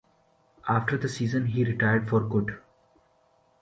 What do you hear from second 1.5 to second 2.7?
retired for good.